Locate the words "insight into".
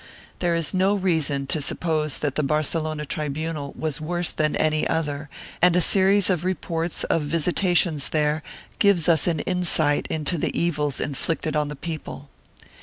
9.41-10.39